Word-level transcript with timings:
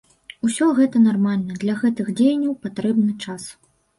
Усё 0.47 0.69
гэта 0.79 1.01
нармальна, 1.07 1.57
для 1.65 1.75
гэтых 1.83 2.09
дзеянняў 2.21 2.57
патрэбны 2.63 3.13
час. 3.27 3.47